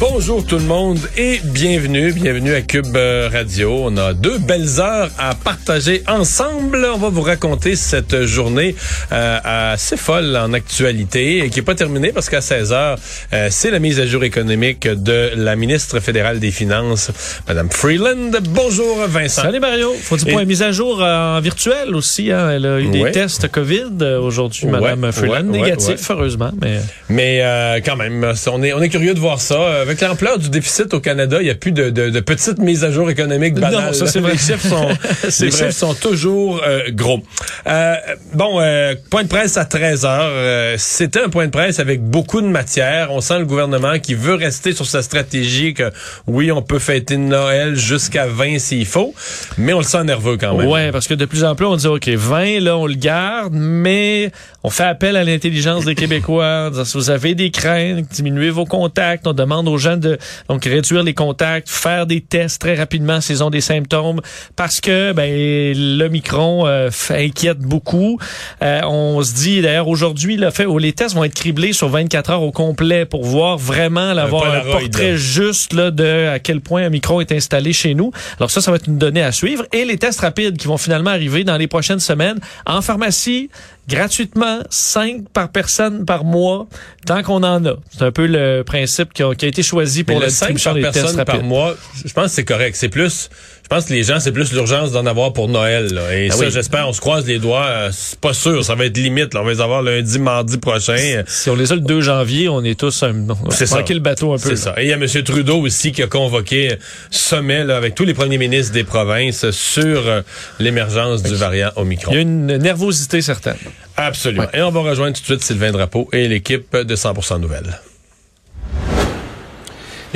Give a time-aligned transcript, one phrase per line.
[0.00, 3.80] Bonjour tout le monde et bienvenue, bienvenue à Cube euh, Radio.
[3.82, 6.86] On a deux belles heures à partager ensemble.
[6.94, 8.76] On va vous raconter cette journée
[9.10, 12.96] euh, assez folle en actualité et qui est pas terminée parce qu'à 16 heures,
[13.32, 17.10] euh, c'est la mise à jour économique de la ministre fédérale des Finances,
[17.48, 18.30] Madame Freeland.
[18.50, 19.42] Bonjour Vincent.
[19.42, 19.92] Salut Mario.
[20.00, 22.30] Faut dire pour une mise à jour en virtuel aussi.
[22.30, 22.50] Hein?
[22.50, 23.10] Elle a eu des Ouais.
[23.10, 25.48] tests COVID aujourd'hui, Ouais, Madame Freeland.
[25.48, 26.78] ouais, Négatif, heureusement, mais
[27.08, 29.86] Mais euh, quand même, on est, on est curieux de voir ça.
[29.88, 32.84] Avec l'ampleur du déficit au Canada, il n'y a plus de, de, de petites mises
[32.84, 33.86] à jour économiques banales.
[33.86, 34.32] Non, ça, c'est vrai.
[34.32, 34.88] Les chiffres sont,
[35.44, 37.22] les chiffres sont toujours euh, gros.
[37.66, 37.94] Euh,
[38.34, 40.20] bon, euh, point de presse à 13 heures.
[40.26, 43.12] Euh, C'était un point de presse avec beaucoup de matière.
[43.12, 45.90] On sent le gouvernement qui veut rester sur sa stratégie que
[46.26, 49.14] oui, on peut fêter Noël jusqu'à 20 s'il faut,
[49.56, 50.68] mais on le sent nerveux quand même.
[50.68, 53.54] ouais, parce que de plus en plus on dit ok 20 là on le garde,
[53.54, 54.30] mais
[54.64, 56.70] on fait appel à l'intelligence des Québécois.
[56.84, 59.26] Si vous avez des craintes, diminuez vos contacts.
[59.26, 63.44] On demande aux gens de donc réduire les contacts, faire des tests très rapidement s'ils
[63.44, 64.20] ont des symptômes,
[64.56, 65.30] parce que ben
[65.76, 68.18] le micron euh, inquiète beaucoup.
[68.62, 71.88] Euh, on se dit d'ailleurs aujourd'hui le fait où les tests vont être criblés sur
[71.88, 76.40] 24 heures au complet pour voir vraiment l'avoir un, Polaroid, portrait juste là de à
[76.40, 78.10] quel point un micro est installé chez nous.
[78.38, 79.64] Alors ça, ça va être une donnée à suivre.
[79.72, 83.50] Et les tests rapides qui vont finalement arriver dans les prochaines semaines en pharmacie,
[83.88, 86.66] gratuitement, 5 par personne par mois,
[87.06, 87.76] tant qu'on en a.
[87.90, 90.52] C'est un peu le principe qui a, qui a été choisi pour la le 5
[90.52, 92.76] distribution par personne par mois, je pense que c'est correct.
[92.76, 93.30] C'est plus,
[93.70, 95.92] je pense que les gens, c'est plus l'urgence d'en avoir pour Noël.
[95.92, 96.16] là.
[96.16, 96.50] Et Ah ça, oui.
[96.50, 97.66] j'espère, on se croise les doigts.
[97.66, 99.34] euh, c'est pas sûr, ça va être limite.
[99.34, 99.42] là.
[99.42, 101.22] On va les avoir lundi, mardi prochain.
[101.26, 103.14] Si on les a le 2 janvier, on est tous un,
[103.44, 103.82] on C'est ça.
[103.86, 104.48] le bateau un peu.
[104.48, 104.74] C'est ça.
[104.78, 105.06] Et il y a M.
[105.22, 106.76] Trudeau aussi qui a convoqué
[107.10, 110.22] sommet là, avec tous les premiers ministres des provinces sur euh,
[110.58, 112.12] l'émergence du variant Omicron.
[112.12, 113.56] Il y a une nervosité certaine.
[113.98, 114.46] Absolument.
[114.54, 117.78] Et on va rejoindre tout de suite Sylvain Drapeau et l'équipe de 100% Nouvelles.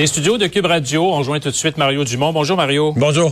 [0.03, 2.33] Les studios de Cube Radio, on joint tout de suite Mario Dumont.
[2.33, 2.93] Bonjour Mario.
[2.97, 3.31] Bonjour.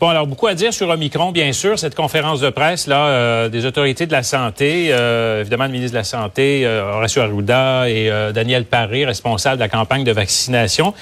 [0.00, 1.78] Bon, alors beaucoup à dire sur Omicron, bien sûr.
[1.78, 5.92] Cette conférence de presse là, euh, des autorités de la santé, euh, évidemment le ministre
[5.92, 10.12] de la Santé, euh, Horacio Arruda et euh, Daniel Paré, responsable de la campagne de
[10.12, 10.94] vaccination.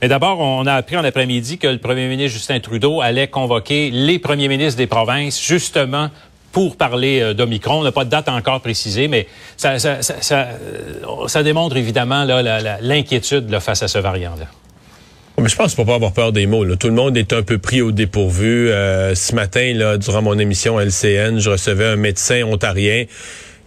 [0.00, 3.90] Mais d'abord, on a appris en après-midi que le premier ministre Justin Trudeau allait convoquer
[3.90, 6.08] les premiers ministres des provinces, justement
[6.52, 7.80] pour parler euh, d'Omicron.
[7.80, 9.26] On n'a pas de date encore précisée, mais
[9.56, 12.24] ça, ça, ça, ça, euh, ça démontre évidemment
[12.80, 14.46] l'inquiétude face à ce variant-là.
[15.38, 16.62] Mais je pense qu'il faut pas avoir peur des mots.
[16.62, 16.76] là.
[16.76, 18.68] Tout le monde est un peu pris au dépourvu.
[18.68, 23.06] Euh, ce matin, là, durant mon émission LCN, je recevais un médecin ontarien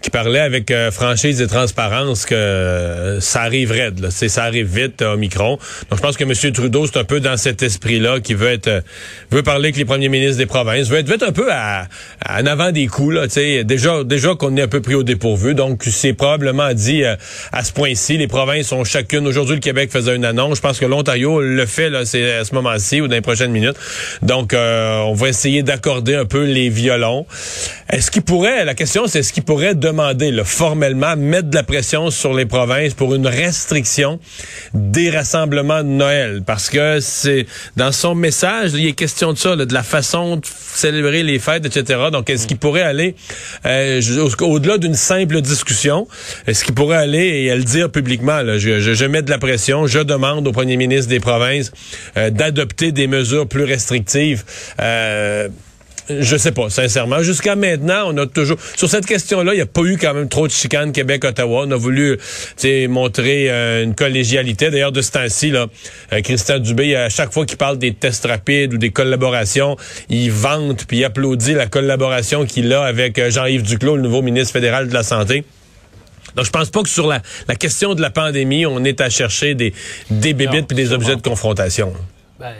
[0.05, 3.99] qui parlait avec euh, franchise et transparence que euh, ça arrive raide.
[4.01, 4.11] Là.
[4.11, 5.57] Ça arrive vite, euh, Omicron.
[5.89, 6.53] Donc je pense que M.
[6.53, 8.81] Trudeau, c'est un peu dans cet esprit-là qui veut être euh,
[9.31, 11.87] veut parler avec les premiers ministres des provinces, veut être, un peu à,
[12.23, 13.15] à- en avant des coups.
[13.15, 13.25] Là,
[13.63, 15.55] déjà déjà qu'on est un peu pris au dépourvu.
[15.55, 17.15] Donc c'est probablement dit euh,
[17.51, 18.19] à ce point-ci.
[18.19, 19.25] Les provinces ont chacune.
[19.25, 20.57] Aujourd'hui, le Québec faisait une annonce.
[20.57, 23.51] Je pense que l'Ontario le fait là, c'est à ce moment-ci ou dans les prochaines
[23.51, 23.77] minutes.
[24.21, 27.25] Donc euh, on va essayer d'accorder un peu les violons.
[27.87, 31.61] Est-ce qu'il pourrait, la question c'est est-ce qu'il pourrait demander là, formellement, mettre de la
[31.63, 34.19] pression sur les provinces pour une restriction
[34.73, 36.41] des rassemblements de Noël?
[36.45, 40.45] Parce que c'est dans son message, il est question de ça, de la façon de
[40.45, 42.05] célébrer les fêtes, etc.
[42.11, 43.15] Donc est-ce qu'il pourrait aller
[43.67, 44.01] euh,
[44.41, 46.07] au-delà d'une simple discussion?
[46.47, 48.41] Est-ce qu'il pourrait aller et le dire publiquement?
[48.41, 51.71] Là, je, je- je mets de la pression, je demande au premier ministre des provinces
[52.17, 54.43] euh, d'adopter des mesures plus restrictives.
[54.81, 55.49] Euh,
[56.09, 57.21] je sais pas, sincèrement.
[57.23, 58.57] Jusqu'à maintenant, on a toujours...
[58.75, 61.65] Sur cette question-là, il n'y a pas eu quand même trop de chicanes Québec-Ottawa.
[61.67, 62.17] On a voulu
[62.55, 64.69] sais, montrer euh, une collégialité.
[64.69, 65.67] D'ailleurs, de ce temps-ci, là,
[66.13, 69.77] euh, Christian Dubé, à chaque fois qu'il parle des tests rapides ou des collaborations,
[70.09, 74.21] il vante puis il applaudit la collaboration qu'il a avec euh, Jean-Yves Duclos, le nouveau
[74.21, 75.43] ministre fédéral de la Santé.
[76.35, 79.09] Donc, je pense pas que sur la, la question de la pandémie, on est à
[79.09, 79.73] chercher des,
[80.09, 81.93] des bébites puis des objets de confrontation.
[82.39, 82.53] Ben,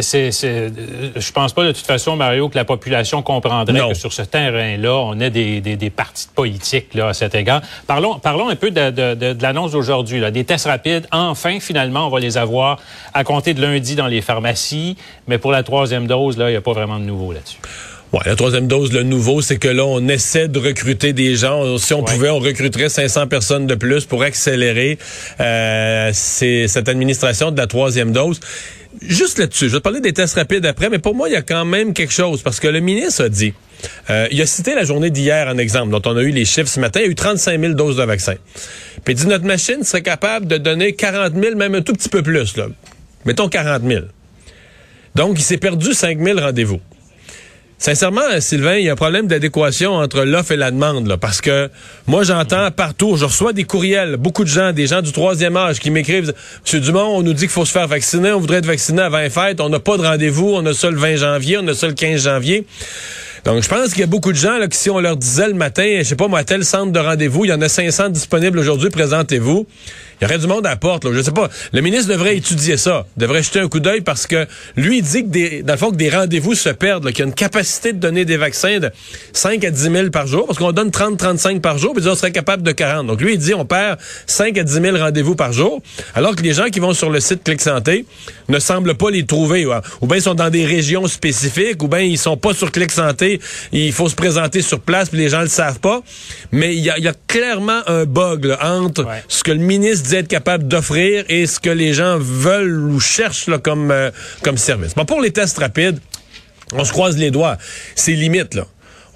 [0.00, 0.72] c'est, c'est,
[1.14, 3.88] je pense pas de toute façon, Mario, que la population comprendrait Non.
[3.90, 7.62] que sur ce terrain-là, on ait des, des, des partis politiques là, à cet égard.
[7.86, 10.18] Parlons, parlons un peu de, de, de, de l'annonce d'aujourd'hui.
[10.20, 10.30] Là.
[10.32, 12.78] Des tests rapides, enfin, finalement, on va les avoir
[13.14, 14.96] à compter de lundi dans les pharmacies.
[15.28, 17.58] Mais pour la troisième dose, là, il n'y a pas vraiment de nouveau là-dessus.
[18.12, 21.76] Ouais, la troisième dose, le nouveau, c'est que là, on essaie de recruter des gens.
[21.76, 24.98] Si on pouvait, on recruterait 500 personnes de plus pour accélérer
[25.40, 28.40] euh, cette administration de la troisième dose.
[29.02, 31.36] Juste là-dessus, je vais te parler des tests rapides après, mais pour moi, il y
[31.36, 33.52] a quand même quelque chose, parce que le ministre a dit,
[34.08, 36.68] euh, il a cité la journée d'hier en exemple, dont on a eu les chiffres
[36.68, 38.34] ce matin, il y a eu 35 000 doses de vaccin.
[39.04, 42.08] Puis il dit, notre machine serait capable de donner 40 000, même un tout petit
[42.08, 42.68] peu plus, là.
[43.26, 44.04] Mettons 40 000.
[45.14, 46.80] Donc, il s'est perdu 5 000 rendez-vous.
[47.80, 51.40] Sincèrement, Sylvain, il y a un problème d'adéquation entre l'offre et la demande, là, parce
[51.40, 51.70] que
[52.08, 55.78] moi, j'entends partout, je reçois des courriels, beaucoup de gens, des gens du troisième âge
[55.78, 56.34] qui m'écrivent,
[56.64, 59.18] Monsieur Dumont, on nous dit qu'il faut se faire vacciner, on voudrait être vacciné avant
[59.18, 61.74] les fêtes, on n'a pas de rendez-vous, on a ça le 20 janvier, on a
[61.74, 62.66] ça le 15 janvier.
[63.44, 65.46] Donc, je pense qu'il y a beaucoup de gens là, qui, si on leur disait
[65.46, 68.08] le matin, je sais pas moi, tel centre de rendez-vous, il y en a 500
[68.08, 69.68] disponibles aujourd'hui, présentez-vous
[70.20, 71.04] il y aurait du monde à la porte.
[71.04, 71.10] Là.
[71.12, 71.48] Je sais pas.
[71.72, 75.24] Le ministre devrait étudier ça, devrait jeter un coup d'œil parce que lui il dit
[75.24, 77.92] que des, dans le fond que des rendez-vous se perdent, qu'il y a une capacité
[77.92, 78.90] de donner des vaccins de
[79.32, 82.32] 5 à 10 000 par jour, parce qu'on donne 30-35 par jour, puis on serait
[82.32, 83.06] capable de 40.
[83.06, 85.80] Donc lui il dit on perd 5 à 10 000 rendez-vous par jour,
[86.14, 88.04] alors que les gens qui vont sur le site Clic Santé
[88.48, 91.88] ne semblent pas les trouver, ou, ou bien ils sont dans des régions spécifiques, ou
[91.88, 93.40] bien ils sont pas sur Clic Santé,
[93.72, 96.02] il faut se présenter sur place, puis les gens le savent pas.
[96.52, 100.28] Mais il y a, y a, clairement un bug entre ce que le ministre être
[100.28, 104.10] capable d'offrir et ce que les gens veulent ou cherchent comme, euh,
[104.42, 104.94] comme service.
[104.94, 105.98] Bon, pour les tests rapides,
[106.72, 107.56] on se croise les doigts.
[107.94, 108.66] C'est limite, là.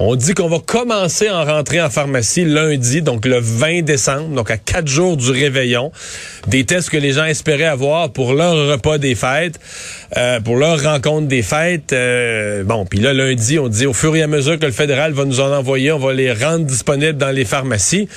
[0.05, 4.35] On dit qu'on va commencer à en rentrer en pharmacie lundi, donc le 20 décembre,
[4.35, 5.93] donc à quatre jours du réveillon.
[6.49, 9.61] Des tests que les gens espéraient avoir pour leur repas des fêtes,
[10.17, 11.93] euh, pour leur rencontre des fêtes.
[11.93, 15.13] Euh, bon, puis là, lundi, on dit au fur et à mesure que le fédéral
[15.13, 18.09] va nous en envoyer, on va les rendre disponibles dans les pharmacies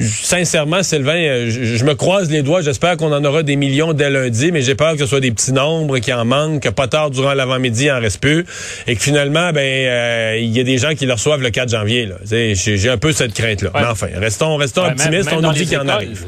[0.00, 2.62] sincèrement, Sylvain, euh, je, me croise les doigts.
[2.62, 5.30] J'espère qu'on en aura des millions dès lundi, mais j'ai peur que ce soit des
[5.30, 8.44] petits nombres qui en manquent, que pas tard durant l'avant-midi, il en reste plus,
[8.86, 11.70] et que finalement, ben, euh, il y a des gens qui le reçoivent le 4
[11.70, 12.08] janvier.
[12.24, 13.70] J'ai un peu cette crainte-là.
[13.74, 15.30] Mais enfin, restons, restons optimistes.
[15.32, 16.26] on nous dit qu'il y en arrive.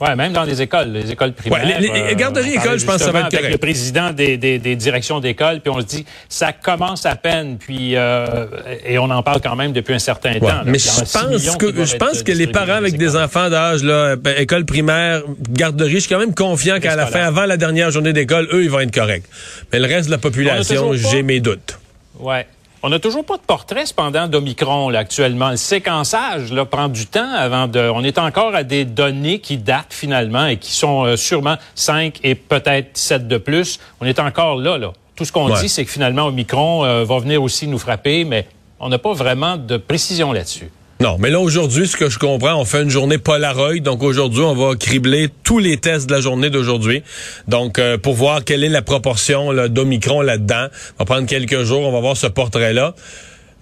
[0.00, 1.64] Oui, même dans les écoles, les écoles primaires.
[1.64, 3.44] Ouais, les, les, garderies euh, écoles, je pense que ça va être correct.
[3.44, 7.16] Avec le président des, des, des directions d'école, puis on se dit, ça commence à
[7.16, 8.46] peine, puis euh,
[8.86, 10.46] et on en parle quand même depuis un certain temps.
[10.46, 14.16] Là, mais je pense que je pense que les parents avec des enfants d'âge là,
[14.36, 18.12] école primaire, garderie, je suis quand même confiant qu'à la fin, avant la dernière journée
[18.12, 19.24] d'école, eux, ils vont être corrects.
[19.72, 21.78] Mais le reste de la population, j'ai mes doutes.
[22.18, 22.46] Ouais.
[22.82, 25.50] On n'a toujours pas de portrait, cependant, d'Omicron, là, actuellement.
[25.50, 27.80] Le séquençage, là, prend du temps avant de...
[27.92, 32.20] On est encore à des données qui datent, finalement, et qui sont euh, sûrement 5
[32.22, 33.80] et peut-être 7 de plus.
[34.00, 34.92] On est encore là, là.
[35.16, 38.46] Tout ce qu'on dit, c'est que finalement, Omicron euh, va venir aussi nous frapper, mais
[38.78, 40.70] on n'a pas vraiment de précision là-dessus.
[41.00, 43.78] Non, mais là aujourd'hui, ce que je comprends, on fait une journée Polaroid.
[43.78, 47.04] Donc aujourd'hui, on va cribler tous les tests de la journée d'aujourd'hui.
[47.46, 50.66] Donc euh, pour voir quelle est la proportion d'Omicron là-dedans.
[50.98, 52.94] On va prendre quelques jours, on va voir ce portrait-là.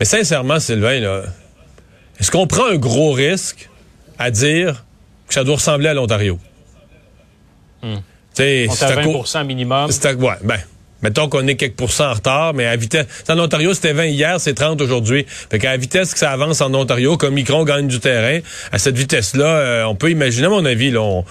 [0.01, 1.25] Mais sincèrement, Sylvain, là,
[2.19, 3.69] est-ce qu'on prend un gros risque
[4.19, 4.85] à dire
[5.29, 6.39] que ça doit ressembler à l'Ontario?
[7.83, 7.97] Hmm.
[8.33, 9.91] C'est à 20% minimum.
[9.91, 10.59] Ouais, ben,
[11.07, 13.07] Mettons qu'on est quelques pourcents en retard, mais à vitesse.
[13.29, 15.25] En Ontario, c'était 20 hier, c'est 30 aujourd'hui.
[15.29, 18.41] Fait qu'à la vitesse que ça avance en Ontario, comme Micron gagne du terrain,
[18.73, 21.25] à cette vitesse-là, euh, on peut imaginer, à mon avis, là, on,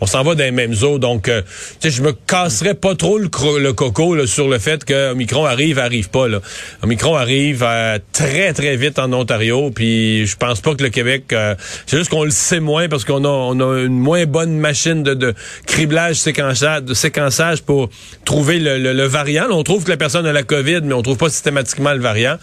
[0.00, 0.98] on s'en va dans les mêmes eaux.
[0.98, 1.42] Donc, euh,
[1.80, 6.08] tu je me casserais pas trop le, coco sur le fait que Omicron arrive, arrive
[6.08, 6.28] pas.
[6.28, 6.40] Là.
[6.82, 9.70] Omicron arrive euh, très, très vite en Ontario.
[9.70, 11.32] Puis, je pense pas que le Québec...
[11.32, 11.54] Euh,
[11.86, 13.52] c'est juste qu'on le sait moins parce qu'on a,
[13.84, 15.34] une moins bonne machine de,
[15.66, 17.90] criblage, séquençage, de séquençage pour
[18.24, 19.46] trouver le, le, variant.
[19.50, 22.36] on trouve que la personne a la COVID, mais on trouve pas systématiquement le variant.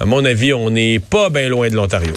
[0.00, 2.12] À mon avis, on n'est pas bien loin de l'Ontario.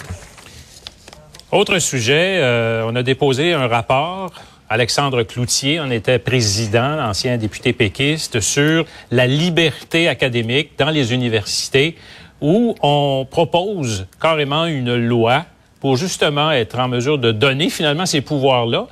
[1.50, 2.40] Autre sujet,
[2.84, 4.32] on a déposé un rapport
[4.70, 11.96] Alexandre Cloutier en était président, l'ancien député péquiste, sur la liberté académique dans les universités,
[12.40, 15.46] où on propose carrément une loi
[15.80, 18.86] pour justement être en mesure de donner finalement ces pouvoirs-là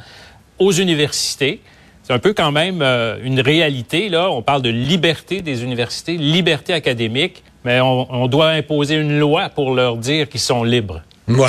[0.58, 1.60] aux universités.
[2.02, 4.30] C'est un peu quand même euh, une réalité, là.
[4.30, 9.74] On parle de liberté des universités, liberté académique, mais on, doit imposer une loi pour
[9.74, 11.02] leur dire qu'ils sont libres.
[11.26, 11.46] Ouais.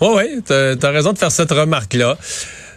[0.00, 0.30] Ouais, ouais.
[0.46, 2.16] T'as as raison de faire cette remarque-là.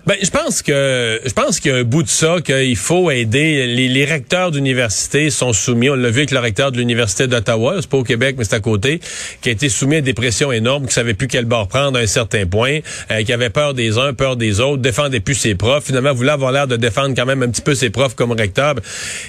[0.06, 3.10] Ben, je pense que je pense qu'il y a un bout de ça qu'il faut
[3.10, 3.66] aider.
[3.66, 5.90] Les, les recteurs d'université sont soumis.
[5.90, 8.54] On l'a vu avec le recteur de l'université d'Ottawa, c'est pas au Québec, mais c'est
[8.54, 9.00] à côté,
[9.42, 12.04] qui a été soumis à des pressions énormes, qui savait plus quel bord prendre à
[12.04, 15.56] un certain point, euh, qui avait peur des uns, peur des autres, défendait plus ses
[15.56, 15.86] profs.
[15.86, 18.76] Finalement, voulait avoir l'air de défendre quand même un petit peu ses profs comme recteur.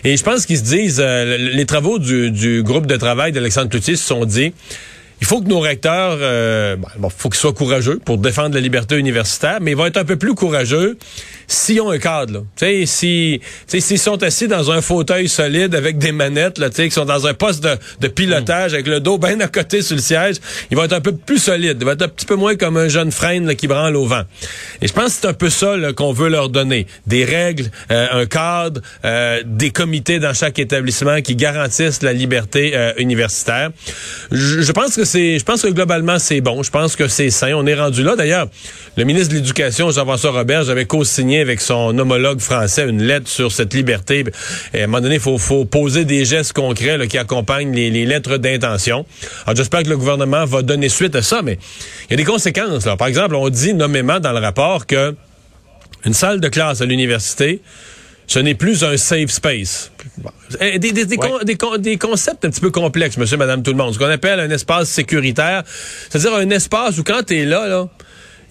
[0.05, 3.71] Et je pense qu'ils se disent, euh, les travaux du, du groupe de travail d'Alexandre
[3.71, 4.53] Cloutier se sont dit
[5.21, 8.97] il faut que nos recteurs, euh, bon, faut qu'ils soient courageux pour défendre la liberté
[8.97, 10.99] universitaire, mais ils vont être un peu plus courageux
[11.47, 15.99] s'ils ont un cadre, tu sais, si, s'ils sont assis dans un fauteuil solide avec
[15.99, 17.63] des manettes, là, tu sais, qui sont dans un poste
[18.01, 20.37] de, pilotage avec le dos bien à côté sur le siège,
[20.71, 21.79] ils vont être un peu plus solides.
[21.81, 24.07] Ils vont être un petit peu moins comme un jeune freine là, qui branle au
[24.07, 24.23] vent.
[24.81, 26.87] Et je pense que c'est un peu ça qu'on veut leur donner.
[27.07, 32.73] Des règles, euh, un cadre, euh, des comités dans chaque établissement qui garantissent la liberté
[32.75, 33.71] euh, universitaire.
[34.31, 36.63] Je, je pense que c'est, je pense que globalement c'est bon.
[36.63, 37.53] Je pense que c'est sain.
[37.55, 38.17] On est rendu là.
[38.17, 38.49] D'ailleurs,
[38.97, 43.53] le ministre de l'Éducation, Jean-François Robert, j'avais co-signé avec son homologue français une lettre sur
[43.53, 44.25] cette liberté.
[44.75, 47.75] Et à un moment donné, il faut, faut poser des gestes concrets là, qui accompagnent
[47.75, 49.07] les, les lettres d'intention.
[49.47, 51.59] Alors j'espère que le gouvernement va donner suite à ça, mais
[52.09, 52.87] il y a des conséquences.
[52.87, 52.97] Là.
[52.97, 55.15] Par exemple, on dit nommément dans le rapport que
[56.05, 57.61] une salle de classe à l'université,
[58.29, 59.93] ce n'est plus un safe space.
[60.61, 61.17] Des, des, des, Ouais.
[61.17, 63.95] con- des con- des concepts un petit peu complexes, monsieur, madame, tout le monde.
[63.95, 65.63] Ce qu'on appelle un espace sécuritaire,
[66.09, 67.89] c'est-à-dire un espace où quand tu es là, là,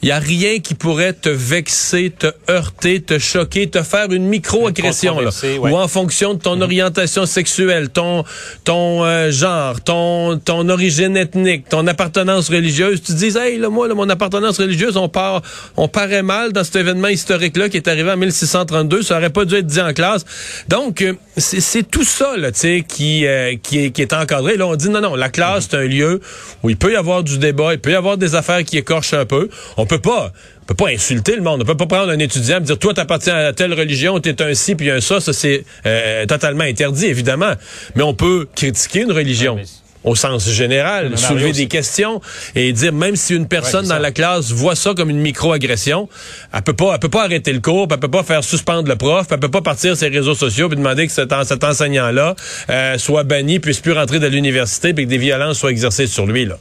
[0.01, 4.27] il y a rien qui pourrait te vexer, te heurter, te choquer, te faire une
[4.27, 5.17] micro-agression.
[5.17, 5.57] ouais.
[5.59, 8.23] Ou en fonction de ton orientation sexuelle, ton
[8.63, 13.69] ton euh, genre, ton ton origine ethnique, ton appartenance religieuse, tu te dis hey là
[13.69, 15.41] moi là, mon appartenance religieuse on part
[15.77, 19.29] on paraît mal dans cet événement historique là qui est arrivé en 1632, ça aurait
[19.29, 20.25] pas dû être dit en classe.
[20.67, 24.57] Donc euh, c'est tout ça là, tu sais qui euh, qui est qui est encadré.
[24.57, 26.21] Là on dit non non, la classe c'est un lieu
[26.63, 29.13] où il peut y avoir du débat, il peut y avoir des affaires qui écorchent
[29.13, 29.49] un peu.
[29.77, 31.61] On peut pas on peut pas insulter le monde.
[31.61, 34.53] On peut pas prendre un étudiant et dire toi t'appartiens à telle religion, t'es un
[34.53, 35.19] ci puis un ça.
[35.19, 37.53] Ça c'est euh, totalement interdit évidemment.
[37.95, 39.55] Mais on peut critiquer une religion.
[39.55, 42.21] Ouais, mais- Au sens général, soulever des questions
[42.53, 46.07] et dire même si une personne Ouais, dans la classe voit ça comme une micro-agression,
[46.53, 48.95] elle peut pas, elle peut pas arrêter le cours, elle peut pas faire suspendre le
[48.97, 51.63] prof, elle peut pas partir sur les réseaux sociaux puis demander que cet, en- cet
[51.63, 52.35] enseignant-là
[52.69, 56.27] euh, soit banni, puisse plus rentrer dans l'université, puis que des violences soient exercées sur
[56.27, 56.57] lui là.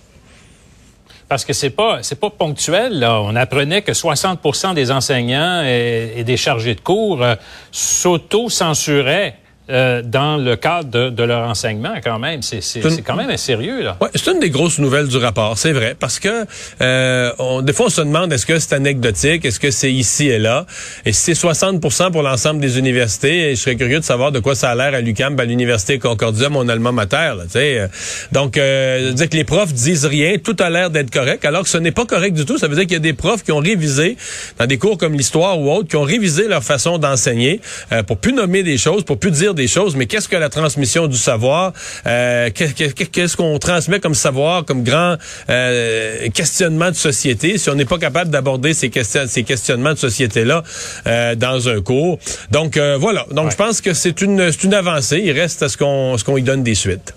[1.29, 2.99] Parce que c'est pas c'est pas ponctuel.
[2.99, 3.21] Là.
[3.21, 7.35] On apprenait que 60% des enseignants et, des chargés de cours euh,
[7.73, 9.39] s'auto-censuraient
[9.71, 11.95] euh, dans le cadre de, de leur enseignement.
[12.03, 13.97] Quand même, c'est une- quand même sérieux là.
[14.01, 16.45] Ouais, c'est une des grosses nouvelles du rapport, c'est vrai, parce que
[16.83, 20.29] euh, on, des fois on se demande est-ce que c'est anecdotique, est-ce que c'est ici
[20.29, 20.67] et là,
[21.07, 24.39] et si c'est 60% pour l'ensemble des universités, et je serais curieux de savoir de
[24.41, 27.79] quoi ça a l'air à l'UQAM, à l'université Concordia, mon alma mater, là, tu sais.
[27.79, 27.89] euh.
[28.33, 31.69] Donc, euh, dire que les profs disent rien, tout a l'air d'être correct, alors que
[31.69, 32.59] ce n'est pas correct du tout.
[32.59, 34.17] Ça veut dire qu'il y a des profs qui ont révisé
[34.59, 37.61] dans des cours comme l'histoire ou autres, qui ont révisé leur façon d'enseigner
[37.93, 39.97] euh, pour plus nommer des choses, pour plus dire des choses.
[39.97, 41.73] Mais qu'est-ce que la transmission du savoir
[42.07, 45.17] euh, qu'est- qu'est- Qu'est-ce qu'on transmet comme savoir, comme grand
[45.51, 49.99] euh, questionnement de société, si on n'est pas capable d'aborder ces, questions, ces questionnements de
[49.99, 50.63] société-là
[51.07, 52.19] euh, dans un cours.
[52.51, 53.25] Donc voilà.
[53.31, 53.51] Donc Ouais.
[53.53, 54.41] je pense que c'est une,
[54.75, 55.23] avancée.
[55.25, 57.15] Il reste à ce qu'on qu'on y donne des suites.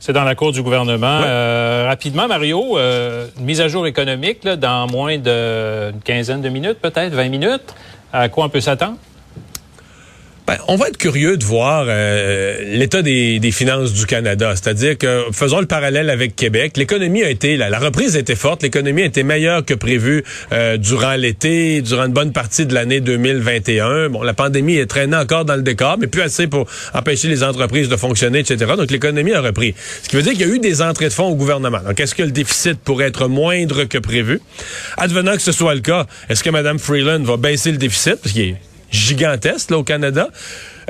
[0.00, 1.18] C'est dans la cour du gouvernement.
[1.20, 1.24] Ouais.
[1.26, 6.48] Euh, rapidement, Mario, euh, une mise à jour économique là, dans moins d'une quinzaine de
[6.48, 7.74] minutes, peut-être 20 minutes.
[8.12, 8.96] À quoi on peut s'attendre?
[10.48, 14.54] Ben, on va être curieux de voir euh, l'état des, des finances du Canada.
[14.56, 18.34] C'est-à-dire que, faisons le parallèle avec Québec, l'économie a été, la, la reprise a été
[18.34, 22.72] forte, l'économie a été meilleure que prévu euh, durant l'été, durant une bonne partie de
[22.72, 24.08] l'année 2021.
[24.08, 27.42] Bon, la pandémie est traînée encore dans le décor, mais plus assez pour empêcher les
[27.42, 28.72] entreprises de fonctionner, etc.
[28.74, 29.74] Donc, l'économie a repris.
[30.02, 31.80] Ce qui veut dire qu'il y a eu des entrées de fonds au gouvernement.
[31.86, 34.40] Donc, est-ce que le déficit pourrait être moindre que prévu?
[34.96, 38.16] Advenant que ce soit le cas, est-ce que Mme Freeland va baisser le déficit?
[38.22, 40.28] Parce qu'il est gigantesque là, au Canada.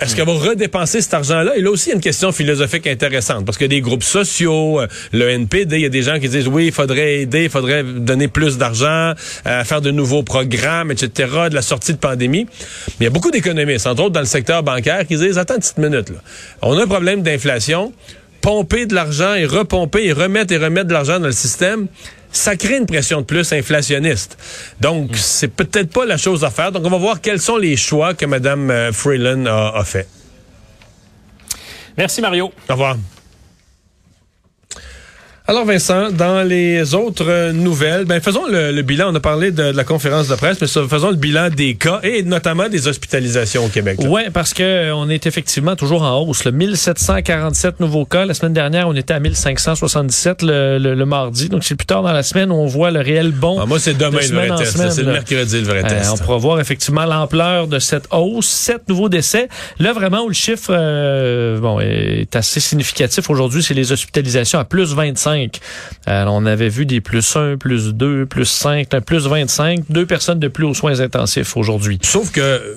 [0.00, 1.56] Est-ce qu'elle va redépenser cet argent-là?
[1.56, 3.44] Et là aussi, il y a une question philosophique intéressante.
[3.44, 6.46] Parce que des groupes sociaux, euh, le NPD, il y a des gens qui disent
[6.46, 9.14] oui, il faudrait aider, il faudrait donner plus d'argent,
[9.46, 12.46] euh, faire de nouveaux programmes, etc., de la sortie de pandémie.
[12.46, 15.54] Mais il y a beaucoup d'économistes, entre autres dans le secteur bancaire, qui disent attends
[15.54, 16.18] une petite minute, là.
[16.62, 17.92] On a un problème d'inflation.
[18.40, 21.88] Pomper de l'argent et repomper et remettre et remettre de l'argent dans le système,
[22.32, 24.36] ça crée une pression de plus inflationniste.
[24.80, 26.72] Donc, c'est peut-être pas la chose à faire.
[26.72, 30.08] Donc, on va voir quels sont les choix que Mme euh, Freeland a, a fait.
[31.96, 32.52] Merci, Mario.
[32.68, 32.96] Au revoir.
[35.50, 39.10] Alors Vincent, dans les autres nouvelles, ben faisons le, le bilan.
[39.12, 42.00] On a parlé de, de la conférence de presse, mais faisons le bilan des cas
[42.02, 43.96] et notamment des hospitalisations au Québec.
[44.06, 46.44] Oui, parce que euh, on est effectivement toujours en hausse.
[46.44, 48.26] Le 1747 nouveaux cas.
[48.26, 51.48] La semaine dernière, on était à 1577 le, le, le mardi.
[51.48, 53.58] Donc, c'est plus tard dans la semaine où on voit le réel bon.
[53.58, 54.76] Ah, moi, c'est demain de le vrai test.
[54.90, 56.10] C'est le mercredi le vrai Euh, test.
[56.12, 58.48] on pourra voir effectivement l'ampleur de cette hausse.
[58.48, 59.48] Sept nouveaux décès.
[59.78, 64.64] Là, vraiment, où le chiffre euh, bon, est assez significatif aujourd'hui, c'est les hospitalisations à
[64.66, 65.37] plus 25.
[66.08, 69.80] Euh, on avait vu des plus 1, plus 2, plus 5, un plus 25.
[69.90, 71.98] Deux personnes de plus aux soins intensifs aujourd'hui.
[72.02, 72.76] Sauf que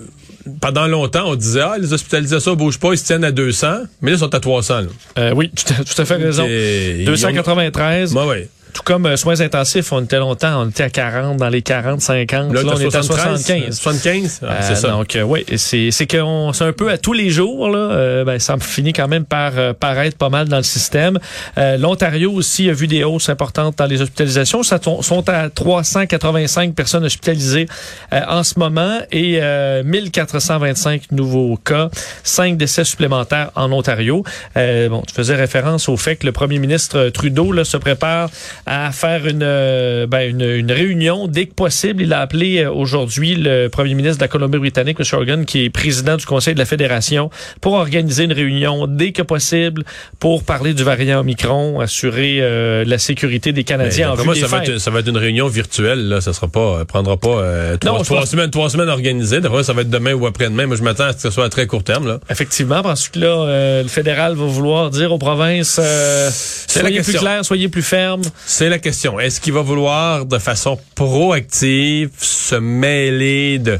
[0.60, 4.12] pendant longtemps, on disait ah les hospitalisations bougent pas, ils se tiennent à 200, mais
[4.12, 4.82] là ils sont à 300.
[4.82, 4.88] Là.
[5.20, 6.46] Euh, oui, tu as tout à fait raison.
[6.48, 8.13] Et- ils ont- 293.
[8.15, 8.50] Ouais, ouais.
[8.74, 12.01] Tout comme euh, soins intensifs, on était longtemps, on était à 40, dans les 40,
[12.01, 12.54] 50.
[12.54, 13.80] Là, Là, on est à 73, 75.
[13.80, 14.42] 75?
[14.48, 14.88] Ah, c'est Euh, ça.
[14.90, 17.70] Donc, euh, oui, c'est c'est qu'on c'est un peu à tous les jours.
[17.70, 21.20] Là, euh, ben, ça finit quand même par euh, paraître pas mal dans le système.
[21.58, 24.63] Euh, L'Ontario aussi a vu des hausses importantes dans les hospitalisations.
[24.63, 27.68] Ça sont- sont à 385 personnes hospitalisées
[28.13, 31.90] euh, en ce moment et euh, 1425 nouveaux cas,
[32.24, 34.24] 5 décès supplémentaires en Ontario.
[34.58, 38.30] Euh, bon, tu faisais référence au fait que le premier ministre Trudeau là, se prépare
[38.65, 42.03] à faire une, euh, ben, une, une réunion dès que possible.
[42.03, 45.06] Il a appelé euh, aujourd'hui le premier ministre de la Colombie-Britannique, M.
[45.20, 49.22] Hogan, qui est président du Conseil de la Fédération, pour organiser une réunion dès que
[49.22, 49.84] possible
[50.20, 54.34] pour parler du variant Omicron, assurer euh, la sécurité des Mais Canadiens en vue moi,
[54.34, 56.08] des ça va, être, ça va être une réunion virtuelle.
[56.08, 56.22] Là.
[56.22, 59.41] Ça sera pas, euh, prendra pas euh, trois, Non, trois semaines, trois semaines organisées.
[59.41, 60.68] D'après ça va être demain ou après-demain.
[60.68, 62.08] Moi, je m'attends à ce que ce soit à très court terme.
[62.08, 62.20] Là.
[62.30, 66.30] Effectivement, parce que là, euh, le fédéral va vouloir dire aux provinces, euh,
[66.68, 68.22] soyez plus clairs, soyez plus fermes.
[68.51, 69.17] C'est la question.
[69.20, 73.79] Est-ce qu'il va vouloir, de façon proactive, se mêler de...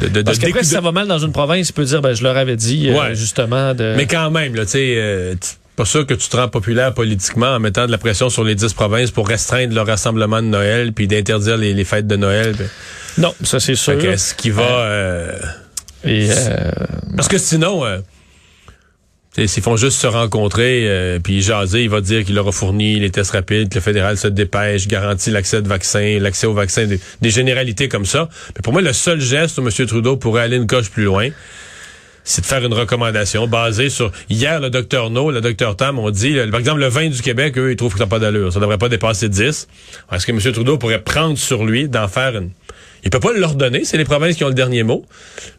[0.00, 2.14] de, de- Parce qu'après, si ça va mal dans une province, il peut dire, ben,
[2.14, 3.92] je leur avais dit, euh, justement, de...
[3.96, 5.34] Mais quand même, là, tu sais, euh,
[5.76, 8.54] pas sûr que tu te rends populaire politiquement en mettant de la pression sur les
[8.54, 12.54] dix provinces pour restreindre le rassemblement de Noël puis d'interdire les, les fêtes de Noël.
[12.56, 12.66] Puis-
[13.18, 14.02] Non, ça c'est sûr.
[14.02, 14.62] Est-ce qu'il va...
[14.62, 15.38] euh,
[16.04, 16.70] Et, euh,
[17.14, 17.84] Parce que sinon,
[19.46, 22.98] s'ils font juste se rencontrer euh, puis jaser, il va dire qu'il leur a fourni
[22.98, 26.86] les tests rapides, que le fédéral se dépêche, garantit l'accès de vaccins, l'accès aux vaccins,
[26.86, 28.28] des, généralités comme ça.
[28.56, 29.86] Mais pour moi, le seul geste où M.
[29.86, 31.28] Trudeau pourrait aller une coche plus loin,
[32.24, 34.12] c'est de faire une recommandation basée sur...
[34.28, 37.56] Hier, le docteur No, le docteur Tam ont dit, par exemple, le vin du Québec,
[37.56, 38.52] eux, ils trouvent que ça n'a pas d'allure.
[38.52, 39.68] Ça devrait pas dépasser 10.
[40.12, 40.52] Est-ce que M.
[40.52, 42.50] Trudeau pourrait prendre sur lui d'en faire une...
[43.04, 45.04] Il peut pas l'ordonner, c'est les provinces qui ont le dernier mot,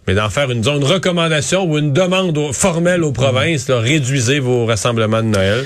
[0.07, 4.65] mais d'en faire une, une recommandation ou une demande formelle aux provinces, là, réduisez vos
[4.65, 5.65] rassemblements de Noël.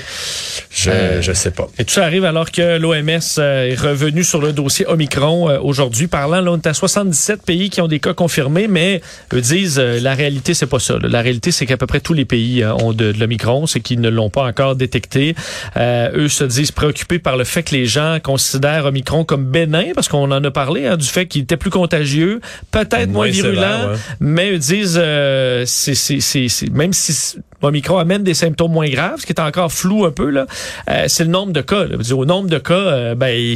[0.84, 1.68] Je, Euh, je sais pas.
[1.78, 5.58] Et tout ça arrive alors que l'OMS euh, est revenu sur le dossier Omicron euh,
[5.60, 9.00] aujourd'hui, parlant, là, on est à 77 pays qui ont des cas confirmés, mais
[9.32, 10.94] eux disent, euh, la réalité, c'est pas ça.
[10.98, 11.08] là.
[11.08, 13.80] La réalité, c'est qu'à peu près tous les pays euh, ont de, de l'Omicron, c'est
[13.80, 15.34] qu'ils ne l'ont pas encore détecté.
[15.76, 19.86] Euh, eux se disent préoccupés par le fait que les gens considèrent Omicron comme bénin,
[19.94, 23.28] parce qu'on en a parlé, hein, du fait qu'il était plus contagieux, peut-être moins, Moins
[23.30, 23.96] virulent, sévère, ouais.
[24.20, 28.88] mais eux disent, euh, c'est, c'est, c'est, c'est- même si Omicron amène des symptômes moins
[28.88, 30.46] graves, ce qui est encore flou un peu, là,
[30.90, 31.84] euh, c'est le nombre de cas.
[31.84, 31.96] Là.
[32.14, 33.54] Au nombre de cas, euh, ben,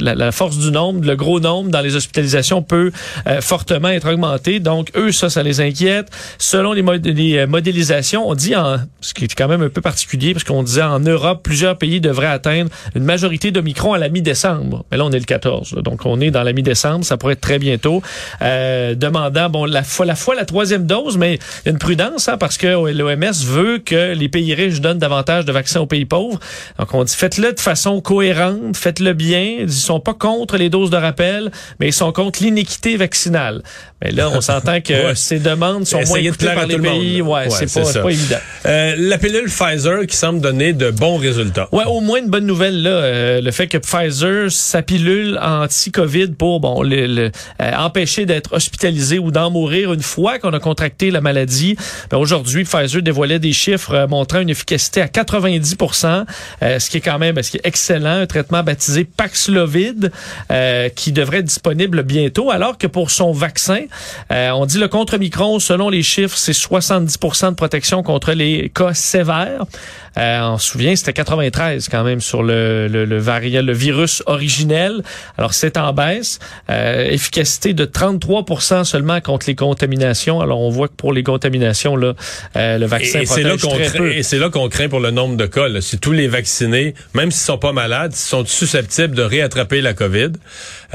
[0.00, 2.92] la, force du nombre, le gros nombre dans les hospitalisations peut
[3.26, 4.60] euh, fortement être augmenté.
[4.60, 6.08] Donc, eux, ça, ça les inquiète.
[6.38, 10.32] Selon les, euh, modélisations, on dit, en, ce qui est quand même un peu particulier,
[10.32, 14.84] parce qu'on disait en Europe, plusieurs pays devraient atteindre une majorité d'Omicron à la mi-décembre.
[14.90, 15.74] Mais là, on est le 14.
[15.74, 15.82] là.
[15.82, 17.04] donc, on est dans la mi-décembre.
[17.04, 18.02] Ça pourrait être très bientôt.
[18.42, 22.66] Euh, demandant, bon, la fois, la la troisième dose, mais une prudence, hein, parce que
[22.66, 26.38] l'OMS veut que les pays riches donnent davantage de vaccins aux pays pauvres.
[26.78, 29.56] Donc, on dit, faites-le de façon cohérente, faites-le bien.
[29.60, 33.62] Ils sont pas contre les doses de rappel, mais ils sont contre l'iniquité vaccinale.
[34.04, 35.14] Mais là, on s'entend que Ouais.
[35.14, 37.22] ces demandes sont moins Essayer de écoutées par les monde, pays.
[37.22, 38.36] Ouais, Ouais, pas, c'est pas évident.
[38.66, 41.68] Euh, la pilule Pfizer qui semble donner de bons résultats.
[41.72, 46.28] Ouais, au moins une bonne nouvelle là, euh, le fait que Pfizer sa pilule anti-Covid
[46.28, 47.30] pour bon le, le,
[47.62, 51.76] euh, empêcher d'être hospitalisé ou d'en mourir une fois qu'on a contracté la maladie.
[52.10, 55.76] Ben, aujourd'hui, Pfizer dévoilait des chiffres euh, montrant une efficacité à 90
[56.62, 60.10] euh, ce qui est quand même ben, excellent, un traitement baptisé Paxlovid
[60.50, 63.80] euh, qui devrait être disponible bientôt alors que pour son vaccin,
[64.30, 68.94] on dit le contre Micron selon les chiffres, c'est 70% de protection contre les cas
[68.94, 69.64] sévères.
[70.18, 74.22] Euh, on se souvient, c'était 93 quand même sur le, le, le variant, le virus
[74.26, 75.02] originel.
[75.38, 76.38] Alors c'est en baisse.
[76.70, 80.40] Euh, efficacité de 33% seulement contre les contaminations.
[80.40, 82.14] Alors on voit que pour les contaminations, là,
[82.56, 84.12] euh, le vaccin Et, et c'est là qu'on très craint, peu.
[84.14, 85.68] et c'est là qu'on craint pour le nombre de cas.
[85.68, 85.80] là.
[85.80, 90.32] Si tous les vaccinés, même s'ils sont pas malades, sont susceptibles de réattraper la COVID,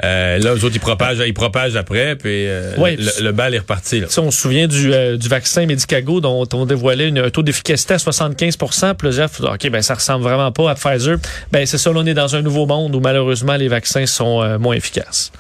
[0.02, 2.96] là, eux autres, ils propagent, ils propagent après, puis euh, Ouais.
[2.98, 4.00] le, le bal est reparti.
[4.00, 4.08] Là.
[4.10, 7.44] Sais, on se souvient du, euh, du vaccin Medicago dont on dévoilait une, un taux
[7.44, 11.18] d'efficacité à 75% Plusieurs font, OK, ben ça ressemble vraiment pas à Pfizer.
[11.52, 14.42] Ben c'est ça, là, on est dans un nouveau monde où malheureusement les vaccins sont
[14.42, 15.32] euh, moins efficaces.